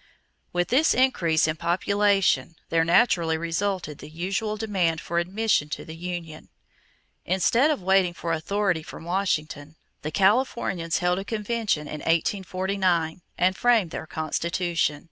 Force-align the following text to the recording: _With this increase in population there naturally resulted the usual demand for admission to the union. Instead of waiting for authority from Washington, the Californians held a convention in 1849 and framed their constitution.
_With 0.54 0.68
this 0.68 0.94
increase 0.94 1.46
in 1.46 1.56
population 1.56 2.56
there 2.70 2.86
naturally 2.86 3.36
resulted 3.36 3.98
the 3.98 4.08
usual 4.08 4.56
demand 4.56 4.98
for 4.98 5.18
admission 5.18 5.68
to 5.76 5.84
the 5.84 5.94
union. 5.94 6.48
Instead 7.26 7.70
of 7.70 7.82
waiting 7.82 8.14
for 8.14 8.32
authority 8.32 8.82
from 8.82 9.04
Washington, 9.04 9.76
the 10.00 10.10
Californians 10.10 11.00
held 11.00 11.18
a 11.18 11.24
convention 11.26 11.82
in 11.86 12.00
1849 12.00 13.20
and 13.36 13.54
framed 13.58 13.90
their 13.90 14.06
constitution. 14.06 15.10